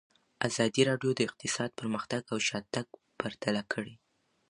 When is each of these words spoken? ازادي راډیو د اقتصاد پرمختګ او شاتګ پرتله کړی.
ازادي 0.47 0.81
راډیو 0.89 1.11
د 1.15 1.19
اقتصاد 1.27 1.69
پرمختګ 1.79 2.21
او 2.33 2.37
شاتګ 2.47 2.87
پرتله 3.19 3.61
کړی. 3.73 3.95